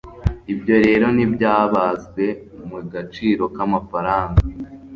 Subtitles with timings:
[0.53, 2.25] ibyo rero ntibyabazwe
[2.67, 4.41] mu gaciro k'amafaranga